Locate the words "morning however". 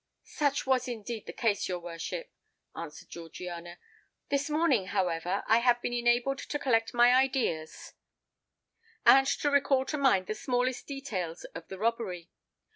4.49-5.43